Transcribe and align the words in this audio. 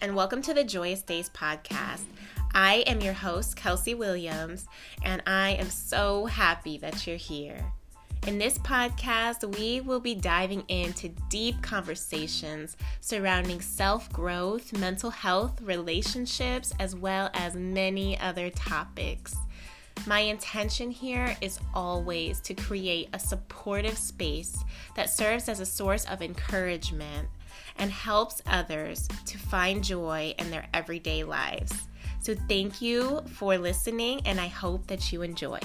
and 0.00 0.16
welcome 0.16 0.42
to 0.42 0.52
the 0.52 0.64
Joyous 0.64 1.02
Days 1.02 1.30
podcast. 1.30 2.02
I 2.54 2.82
am 2.88 3.00
your 3.00 3.12
host, 3.12 3.54
Kelsey 3.54 3.94
Williams, 3.94 4.66
and 5.04 5.22
I 5.28 5.50
am 5.50 5.70
so 5.70 6.26
happy 6.26 6.76
that 6.78 7.06
you're 7.06 7.14
here. 7.14 7.64
In 8.26 8.36
this 8.36 8.58
podcast, 8.58 9.56
we 9.56 9.80
will 9.80 10.00
be 10.00 10.16
diving 10.16 10.64
into 10.66 11.10
deep 11.30 11.62
conversations 11.62 12.76
surrounding 13.00 13.60
self 13.60 14.12
growth, 14.12 14.76
mental 14.76 15.10
health, 15.10 15.62
relationships, 15.62 16.72
as 16.80 16.96
well 16.96 17.30
as 17.32 17.54
many 17.54 18.18
other 18.18 18.50
topics. 18.50 19.36
My 20.04 20.18
intention 20.18 20.90
here 20.90 21.36
is 21.40 21.60
always 21.72 22.40
to 22.40 22.54
create 22.54 23.08
a 23.12 23.20
supportive 23.20 23.98
space 23.98 24.58
that 24.96 25.10
serves 25.10 25.48
as 25.48 25.60
a 25.60 25.66
source 25.66 26.06
of 26.06 26.22
encouragement 26.22 27.28
and 27.76 27.90
helps 27.90 28.42
others 28.46 29.08
to 29.26 29.38
find 29.38 29.82
joy 29.82 30.34
in 30.38 30.50
their 30.50 30.66
everyday 30.72 31.24
lives. 31.24 31.72
So, 32.20 32.34
thank 32.48 32.80
you 32.80 33.22
for 33.34 33.58
listening, 33.58 34.22
and 34.24 34.40
I 34.40 34.46
hope 34.46 34.86
that 34.86 35.12
you 35.12 35.22
enjoy. 35.22 35.60